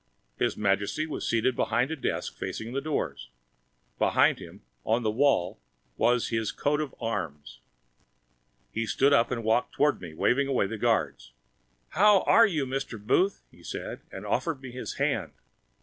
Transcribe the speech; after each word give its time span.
His 0.39 0.57
Majesty 0.57 1.05
was 1.05 1.27
seated 1.29 1.55
behind 1.55 1.91
a 1.91 1.95
desk 1.95 2.35
facing 2.35 2.73
the 2.73 2.81
doors. 2.81 3.29
Behind 3.99 4.39
him, 4.39 4.63
on 4.83 5.03
the 5.03 5.11
wall, 5.11 5.59
was 5.95 6.29
His 6.29 6.51
Coat 6.51 6.81
of 6.81 6.95
Arms. 6.99 7.59
He 8.71 8.87
stood 8.87 9.13
up 9.13 9.29
and 9.29 9.43
walked 9.43 9.73
toward 9.75 10.01
me, 10.01 10.15
waving 10.15 10.47
away 10.47 10.65
the 10.65 10.79
guards. 10.79 11.33
"How 11.89 12.21
are 12.21 12.47
you, 12.47 12.65
Mr. 12.65 12.99
Booth?" 12.99 13.43
he 13.51 13.61
said. 13.61 14.01
And 14.11 14.25
offered 14.25 14.59
me 14.63 14.71
His 14.71 14.95
Hand! 14.95 15.33